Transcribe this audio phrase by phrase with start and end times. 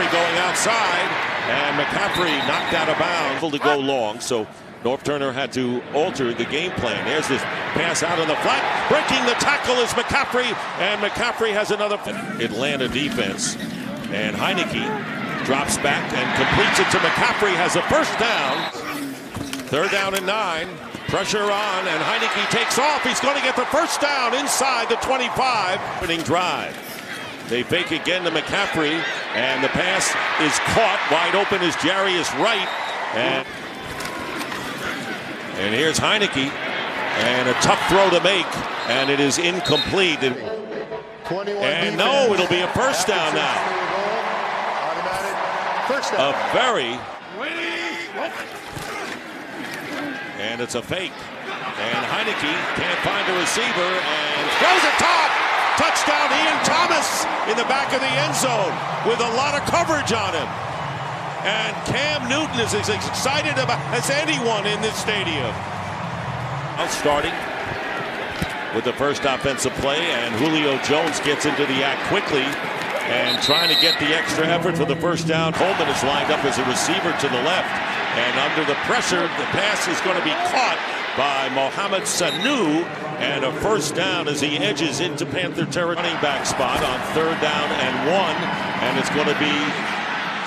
[0.00, 1.08] Going outside,
[1.46, 4.18] and McCaffrey knocked out of bounds to go long.
[4.18, 4.46] So
[4.82, 7.04] Norv Turner had to alter the game plan.
[7.04, 7.42] There's this
[7.76, 8.64] pass out on the flat.
[8.88, 11.96] Breaking the tackle is McCaffrey, and McCaffrey has another
[12.42, 13.56] Atlanta defense.
[14.10, 18.72] And Heinicke drops back and completes it to McCaffrey, has a first down.
[19.68, 20.66] Third down and nine.
[21.08, 23.04] Pressure on, and Heinicke takes off.
[23.04, 26.00] He's going to get the first down inside the 25.
[26.00, 26.74] Winning drive.
[27.50, 29.02] They fake again to McCaffrey,
[29.34, 30.08] and the pass
[30.40, 31.00] is caught.
[31.10, 32.68] Wide open is Jarius Wright.
[33.14, 33.46] And,
[35.58, 38.46] and here's Heinicke, and a tough throw to make,
[38.88, 40.18] and it is incomplete.
[40.22, 40.36] And,
[41.30, 43.76] and no, it'll be a first down now.
[46.16, 46.98] A very
[50.40, 51.12] and it's a fake.
[51.46, 55.29] And Heinicke can't find a receiver and throws it top.
[55.80, 58.68] Touchdown, Ian Thomas in the back of the end zone
[59.08, 60.44] with a lot of coverage on him.
[61.40, 65.48] And Cam Newton is as excited about as anyone in this stadium.
[67.00, 67.32] Starting
[68.76, 72.44] with the first offensive play, and Julio Jones gets into the act quickly
[73.08, 75.54] and trying to get the extra effort for the first down.
[75.54, 77.72] Coleman is lined up as a receiver to the left.
[78.20, 80.76] And under the pressure, the pass is going to be caught
[81.16, 82.84] by Mohamed Sanu.
[83.20, 87.38] And a first down as he edges into Panther territory running back spot on third
[87.40, 88.36] down and one.
[88.82, 89.52] And it's going to be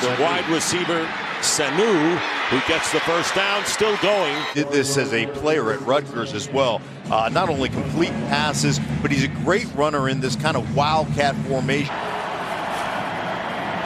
[0.00, 1.06] the wide receiver
[1.40, 2.18] Sanu
[2.50, 4.36] who gets the first down, still going.
[4.54, 6.80] Did this as a player at Rutgers as well.
[7.10, 11.34] Uh, not only complete passes, but he's a great runner in this kind of wildcat
[11.48, 11.94] formation.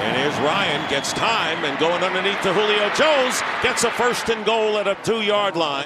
[0.01, 4.45] And here's Ryan, gets time and going underneath to Julio Jones, gets a first and
[4.45, 5.85] goal at a two-yard line.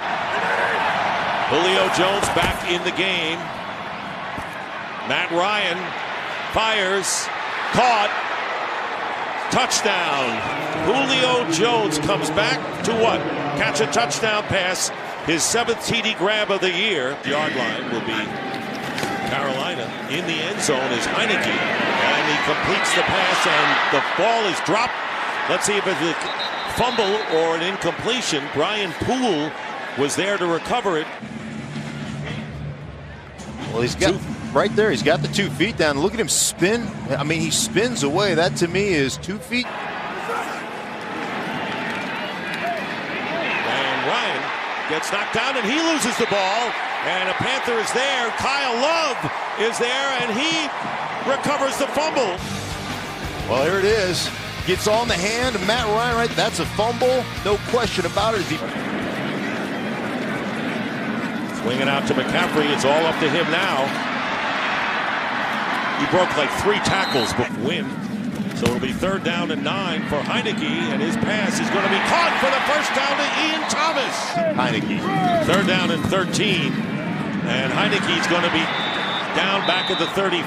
[1.49, 3.37] Julio Jones back in the game.
[5.05, 5.77] Matt Ryan
[6.57, 7.29] fires,
[7.77, 8.09] caught,
[9.53, 10.25] touchdown.
[10.89, 13.21] Julio Jones comes back to what?
[13.61, 14.89] Catch a touchdown pass.
[15.27, 17.15] His seventh TD grab of the year.
[17.25, 18.25] Yard line will be
[19.29, 19.85] Carolina.
[20.09, 21.45] In the end zone is Heinicke.
[21.45, 24.97] And he completes the pass, and the ball is dropped.
[25.47, 26.13] Let's see if it's a
[26.73, 28.43] fumble or an incompletion.
[28.53, 29.51] Brian Poole
[29.97, 31.07] was there to recover it.
[33.71, 34.19] Well, he's got two.
[34.53, 34.91] right there.
[34.91, 35.99] He's got the two feet down.
[35.99, 36.87] Look at him spin.
[37.09, 38.35] I mean, he spins away.
[38.35, 39.65] That to me is two feet.
[43.65, 44.41] And Ryan
[44.89, 46.71] gets knocked down, and he loses the ball.
[47.05, 48.29] And a Panther is there.
[48.37, 50.67] Kyle Love is there, and he
[51.29, 52.37] recovers the fumble.
[53.49, 54.29] Well, here it is.
[54.65, 56.29] Gets on the hand Matt Ryan, right?
[56.31, 57.23] That's a fumble.
[57.45, 58.94] No question about it.
[61.65, 62.71] Swinging out to McCaffrey.
[62.71, 63.89] It's all up to him now.
[65.97, 67.89] He broke like three tackles but win.
[68.55, 71.89] So it'll be third down and nine for Heinicke, and his pass is going to
[71.89, 74.13] be caught for the first down to Ian Thomas.
[74.53, 75.45] Heinicke.
[75.47, 76.71] Third down and 13.
[77.49, 78.61] And Heinicke's going to be
[79.33, 80.45] down back at the 35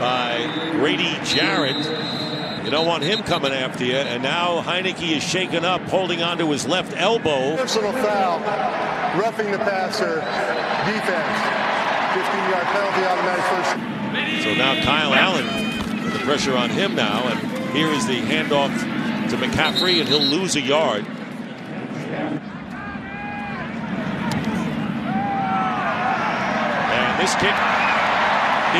[0.00, 1.76] by Grady Jarrett.
[2.70, 3.96] You don't want him coming after you.
[3.96, 7.56] And now Heinicke is shaken up, holding onto his left elbow.
[7.56, 8.38] Personal foul,
[9.18, 10.20] roughing the passer,
[10.86, 11.38] defense.
[12.14, 13.70] 15-yard penalty, automatic first.
[14.44, 17.26] So now Kyle Allen, with the pressure on him now.
[17.26, 17.40] And
[17.76, 18.72] here is the handoff
[19.30, 21.04] to McCaffrey, and he'll lose a yard.
[26.94, 27.56] And this kick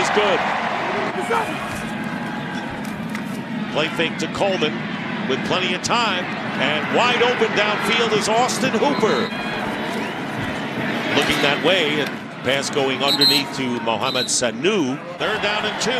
[0.00, 0.38] is good.
[3.72, 4.74] Play fake to Coleman
[5.28, 6.24] with plenty of time.
[6.60, 9.30] And wide open downfield is Austin Hooper.
[11.16, 12.00] Looking that way.
[12.00, 12.10] And
[12.42, 14.98] pass going underneath to Mohamed Sanu.
[15.18, 15.90] Third down and two.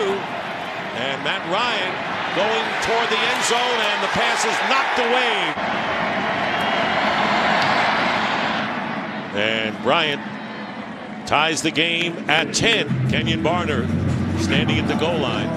[0.99, 1.95] And Matt Ryan
[2.35, 3.79] going toward the end zone.
[3.87, 5.81] And the pass is knocked away.
[9.33, 10.21] And Bryant
[11.27, 13.11] ties the game at 10.
[13.11, 13.87] Kenyon Barner
[14.41, 15.49] standing at the goal line.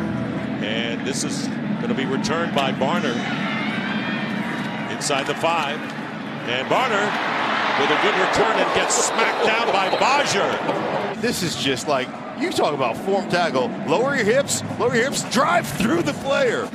[0.63, 1.47] And this is
[1.83, 3.13] going to be returned by Barner
[4.89, 5.77] inside the five.
[6.47, 7.03] And Barner
[7.77, 11.19] with a good return and gets smacked down by Bajer.
[11.19, 12.07] This is just like,
[12.39, 13.67] you talk about form tackle.
[13.85, 16.67] Lower your hips, lower your hips, drive through the player.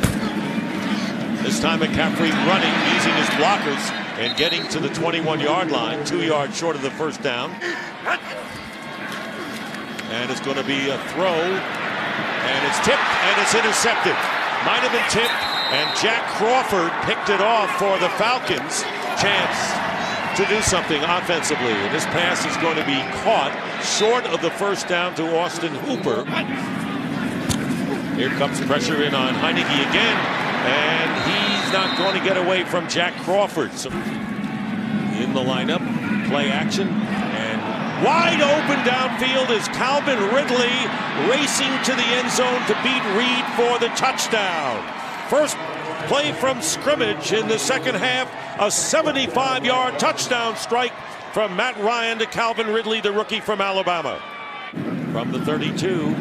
[1.42, 6.54] This time McCaffrey running, using his blockers, and getting to the 21-yard line, two yards
[6.54, 7.52] short of the first down.
[10.10, 11.32] And it's going to be a throw.
[11.32, 14.37] And it's tipped and it's intercepted.
[14.66, 15.42] Might have been tipped.
[15.68, 18.82] And Jack Crawford picked it off for the Falcons.
[19.20, 21.72] Chance to do something offensively.
[21.72, 23.52] And this pass is going to be caught
[23.82, 26.24] short of the first down to Austin Hooper.
[28.16, 30.16] Here comes pressure in on Heinicke again.
[30.66, 33.72] and he's not going to get away from Jack Crawford.
[33.72, 35.82] So in the lineup,
[36.28, 36.88] play action,
[38.04, 40.78] wide open downfield is Calvin Ridley
[41.28, 44.82] racing to the end zone to beat Reid for the touchdown.
[45.28, 45.56] First
[46.06, 48.30] play from scrimmage in the second half,
[48.60, 50.92] a 75-yard touchdown strike
[51.32, 54.20] from Matt Ryan to Calvin Ridley, the rookie from Alabama.
[55.12, 56.14] From the 32,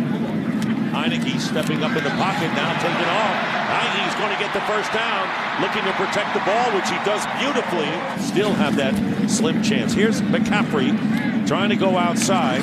[0.92, 3.38] Heinicke stepping up in the pocket now, taking off.
[3.70, 7.26] Heinicke's going to get the first down, looking to protect the ball, which he does
[7.40, 7.90] beautifully.
[8.24, 8.96] Still have that
[9.30, 9.94] slim chance.
[9.94, 12.62] Here's McCaffrey trying to go outside,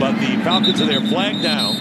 [0.00, 1.74] but the Falcons are there, flag down.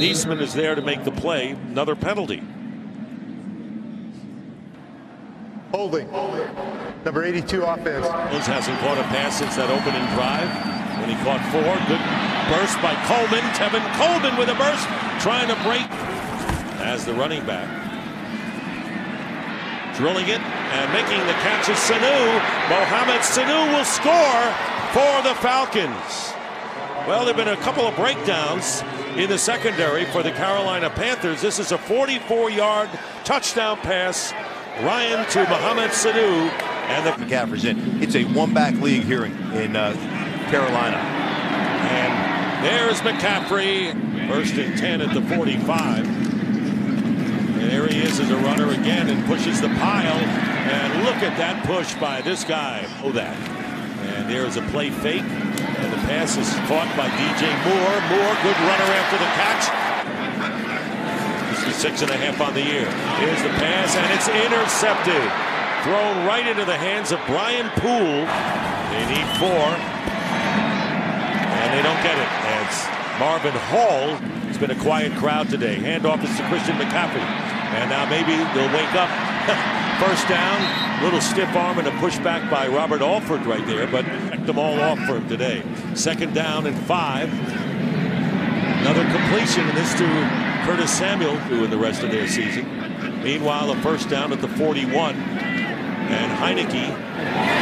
[0.00, 1.50] Neasman is there to make the play.
[1.50, 2.42] Another penalty.
[5.70, 6.10] Holding.
[7.04, 8.06] Number 82 offense.
[8.06, 10.50] Jones hasn't caught a pass since that opening drive
[10.98, 11.70] when he caught four.
[11.86, 12.02] Good
[12.50, 13.46] burst by Coleman.
[13.54, 14.86] Tevin Coleman with a burst,
[15.22, 15.86] trying to break
[16.82, 17.70] as the running back.
[19.96, 22.18] Drilling it and making the catch is Sanu.
[22.68, 24.65] Mohamed Sanu will score
[24.96, 26.32] for the Falcons.
[27.06, 28.80] Well, there have been a couple of breakdowns
[29.18, 31.42] in the secondary for the Carolina Panthers.
[31.42, 32.88] This is a 44-yard
[33.22, 34.32] touchdown pass
[34.80, 36.48] Ryan to Mohamed Sanu.
[36.88, 38.02] And the McCaffrey's in.
[38.02, 39.92] It's a one-back league here in, in uh,
[40.48, 40.96] Carolina.
[40.96, 43.92] And there's McCaffrey.
[44.30, 46.06] First and 10 at the 45.
[46.06, 50.16] And there he is as a runner again and pushes the pile.
[50.16, 52.86] And look at that push by this guy.
[53.04, 53.65] Oh, that.
[54.00, 55.22] And there's a play fake.
[55.22, 57.96] And the pass is caught by DJ Moore.
[58.10, 59.64] Moore, good runner after the catch
[61.50, 62.88] This is six and a half on the year.
[63.20, 65.24] Here's the pass, and it's intercepted.
[65.84, 68.26] Thrown right into the hands of Brian Poole.
[68.90, 69.68] They need four,
[71.54, 72.30] and they don't get it.
[72.56, 72.72] As
[73.20, 74.18] Marvin Hall,
[74.48, 75.76] it's been a quiet crowd today.
[75.76, 77.20] Handoff is to Christian McCaffrey.
[77.20, 79.82] And now maybe they'll wake up.
[79.98, 84.04] First down, little stiff arm and a pushback by Robert Alford right there, but
[84.46, 85.62] them all off for him today.
[85.94, 87.32] Second down and five.
[88.80, 90.04] Another completion, and this to
[90.66, 92.64] Curtis Samuel who doing the rest of their season.
[93.22, 95.14] Meanwhile, a first down at the 41.
[95.14, 96.72] And Heinicke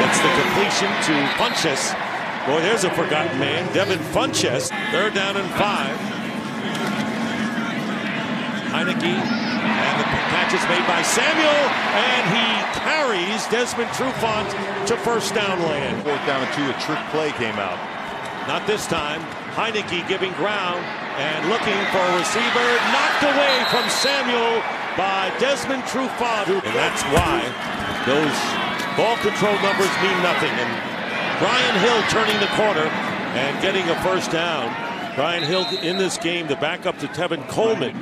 [0.00, 1.94] gets the completion to Funchess.
[2.46, 3.72] Boy, there's a forgotten man.
[3.72, 4.69] Devin Funchess.
[4.90, 5.96] Third down and five.
[8.72, 9.44] Heinicke.
[10.54, 11.62] And the catch is made by Samuel.
[11.98, 12.46] And he
[12.80, 14.48] carries Desmond Trufant
[14.86, 16.02] to first down land.
[16.02, 16.70] Fourth down and two.
[16.70, 17.78] A trick play came out.
[18.46, 19.20] Not this time.
[19.54, 20.84] Heinicke giving ground
[21.18, 22.68] and looking for a receiver.
[22.92, 24.62] Knocked away from Samuel
[24.96, 26.48] by Desmond Trufant.
[26.48, 27.42] And that's why
[28.06, 28.38] those
[28.96, 30.54] ball control numbers mean nothing.
[30.54, 30.72] And
[31.38, 32.86] Brian Hill turning the corner
[33.34, 34.70] and getting a first down.
[35.16, 37.94] Brian Hill in this game, the backup to Tevin Coleman.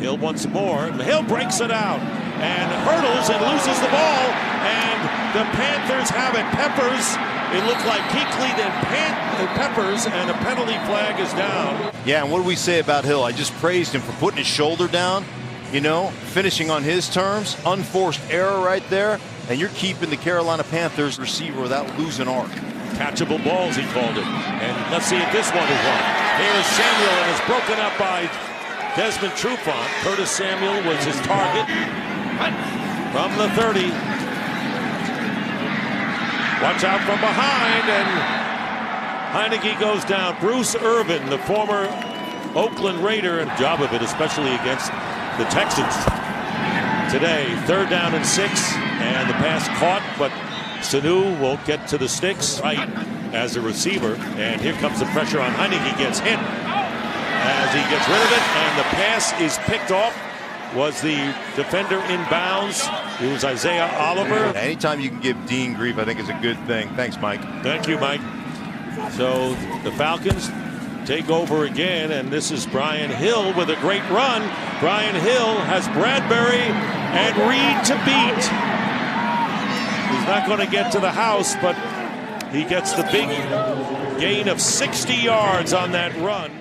[0.00, 0.90] Hill wants more.
[0.92, 2.00] Hill breaks it out
[2.40, 4.24] and hurdles and loses the ball.
[4.64, 4.98] And
[5.36, 6.44] the Panthers have it.
[6.56, 7.16] Peppers
[7.52, 11.92] it looked like Kuechly and, Pan Peppers, and a penalty flag is down.
[12.06, 13.24] Yeah, and what do we say about Hill?
[13.24, 15.24] I just praised him for putting his shoulder down,
[15.72, 17.56] you know, finishing on his terms.
[17.66, 19.18] Unforced error right there,
[19.48, 22.50] and you're keeping the Carolina Panthers receiver without losing arc.
[22.94, 24.24] Catchable balls, he called it.
[24.24, 26.04] And let's see if this one is one.
[26.38, 28.30] Here's Samuel, and it's broken up by
[28.96, 29.88] Desmond Trufant.
[30.02, 31.66] Curtis Samuel was his target.
[33.12, 33.90] From the 30,
[36.60, 38.50] Watch out from behind, and
[39.32, 40.38] Heinicke goes down.
[40.40, 41.88] Bruce Irvin, the former
[42.54, 44.88] Oakland Raider, and job of it, especially against
[45.38, 45.94] the Texans
[47.10, 47.56] today.
[47.64, 50.30] Third down and six, and the pass caught, but
[50.82, 52.90] Sanu won't get to the sticks right
[53.32, 54.16] as a receiver.
[54.36, 56.38] And here comes the pressure on Heinicke, Gets hit
[57.70, 60.16] as he gets rid of it, and the pass is picked off
[60.74, 62.88] was the defender in bounds.
[63.20, 64.56] It was Isaiah Oliver.
[64.56, 66.88] Anytime you can give Dean grief, I think is a good thing.
[66.96, 67.40] Thanks, Mike.
[67.62, 68.20] Thank you, Mike.
[69.12, 70.50] So the Falcons
[71.06, 74.42] take over again, and this is Brian Hill with a great run.
[74.80, 78.42] Brian Hill has Bradbury and Reid to beat.
[80.10, 81.76] He's not going to get to the house, but
[82.52, 83.28] he gets the big
[84.20, 86.59] gain of 60 yards on that run.